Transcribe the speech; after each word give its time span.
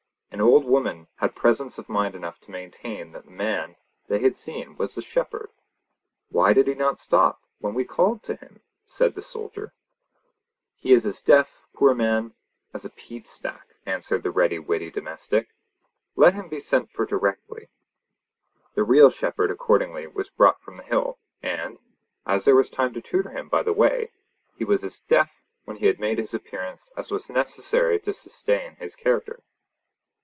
An 0.33 0.39
old 0.39 0.63
woman 0.63 1.07
had 1.17 1.35
presence 1.35 1.77
of 1.77 1.89
mind 1.89 2.15
enough 2.15 2.39
to 2.39 2.51
maintain 2.51 3.11
that 3.11 3.25
the 3.25 3.31
man 3.31 3.75
they 4.07 4.19
had 4.19 4.37
seen 4.37 4.77
was 4.77 4.95
the 4.95 5.01
shepherd. 5.01 5.51
'Why 6.29 6.53
did 6.53 6.67
he 6.67 6.73
not 6.73 6.97
stop 6.99 7.41
when 7.59 7.73
we 7.73 7.83
called 7.83 8.23
to 8.23 8.35
him?' 8.37 8.61
said 8.85 9.13
the 9.13 9.21
soldier. 9.21 9.73
'He 10.77 10.93
is 10.93 11.05
as 11.05 11.21
deaf, 11.21 11.67
poor 11.73 11.93
man, 11.93 12.33
as 12.73 12.85
a 12.85 12.89
peat 12.89 13.27
stack,' 13.27 13.75
answered 13.85 14.23
the 14.23 14.31
ready 14.31 14.57
witted 14.57 14.93
domestic. 14.93 15.49
'Let 16.15 16.33
him 16.33 16.47
be 16.47 16.61
sent 16.61 16.89
for 16.89 17.05
directly.' 17.05 17.67
The 18.73 18.85
real 18.85 19.09
shepherd 19.09 19.51
accordingly 19.51 20.07
was 20.07 20.29
brought 20.29 20.61
from 20.61 20.77
the 20.77 20.83
hill, 20.83 21.19
and, 21.43 21.77
as 22.25 22.45
there 22.45 22.55
was 22.55 22.69
time 22.69 22.93
to 22.93 23.01
tutor 23.01 23.31
him 23.31 23.49
by 23.49 23.63
the 23.63 23.73
way, 23.73 24.11
he 24.55 24.63
was 24.63 24.81
as 24.83 24.97
deaf 25.01 25.43
when 25.65 25.77
he 25.77 25.91
made 25.99 26.17
his 26.19 26.33
appearance 26.33 26.89
as 26.95 27.11
was 27.11 27.29
necessary 27.29 27.99
to 27.99 28.13
sustain 28.13 28.77
his 28.77 28.95
character. 28.95 29.43